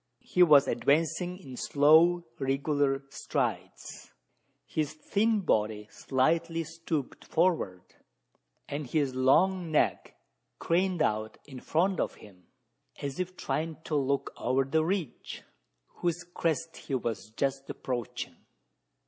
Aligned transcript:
He 0.23 0.41
was 0.41 0.67
advancing 0.67 1.37
in 1.37 1.55
slow 1.55 2.23
irregular 2.39 3.03
strides, 3.11 4.09
his 4.65 4.93
thin 4.95 5.41
body 5.41 5.89
slightly 5.91 6.63
stooped 6.63 7.23
forward, 7.23 7.83
and 8.67 8.87
his 8.87 9.13
long 9.13 9.69
neck 9.69 10.15
craned 10.57 11.03
out 11.03 11.37
in 11.45 11.59
front 11.59 11.99
of 11.99 12.15
him 12.15 12.47
as 12.99 13.19
if 13.19 13.37
trying 13.37 13.77
to 13.83 13.95
look 13.95 14.33
over 14.37 14.63
the 14.63 14.83
ridge, 14.83 15.43
whose 15.97 16.23
crest 16.33 16.77
he 16.77 16.95
was 16.95 17.29
just 17.37 17.69
approaching. 17.69 18.37